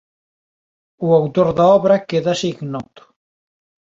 [1.07, 3.03] O autor da obra quédase ignoto.